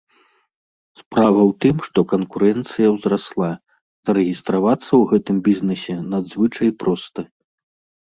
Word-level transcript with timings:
Справа 1.01 1.41
ў 1.43 1.51
тым, 1.65 1.75
што 1.89 1.99
канкурэнцыя 2.15 2.87
ўзрасла, 2.95 3.51
зарэгістравацца 4.11 4.89
ў 5.01 5.15
гэтым 5.15 5.37
бізнэсе 5.53 5.95
надзвычай 6.11 6.69
проста. 6.85 7.19